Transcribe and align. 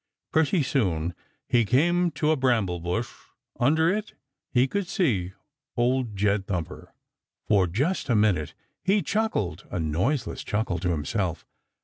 Pretty 0.31 0.63
soon 0.63 1.13
he 1.47 1.63
came 1.63 2.09
to 2.13 2.31
a 2.31 2.35
bramble 2.35 2.79
bush, 2.79 3.13
and 3.59 3.67
under 3.67 3.93
it 3.93 4.13
he 4.49 4.67
could 4.67 4.87
see 4.87 5.33
Old 5.77 6.15
Jed 6.15 6.47
Thumper. 6.47 6.95
For 7.47 7.67
just 7.67 8.09
a 8.09 8.15
minute 8.15 8.55
he 8.83 9.03
chuckled, 9.03 9.67
a 9.69 9.79
noiseless 9.79 10.43
chuckle, 10.43 10.79
to 10.79 10.89
himself. 10.89 11.45